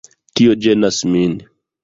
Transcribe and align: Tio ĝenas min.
Tio 0.39 0.55
ĝenas 0.67 1.03
min. 1.17 1.37